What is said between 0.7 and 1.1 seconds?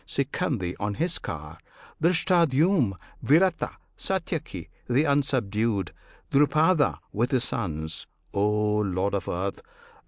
on